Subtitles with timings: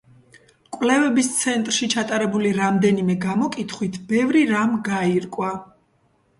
[0.77, 5.57] კვლევების ცენტრში ჩატარებული რამდენიმე გამოკითხვით, ბევრი რამ გაირკვა.